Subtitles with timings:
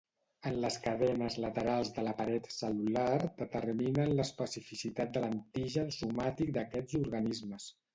[0.51, 3.05] En les cadenes laterals de la paret cel·lular
[3.45, 7.75] determinen l'especificitat de l'antigen somàtic d'aquests organismes.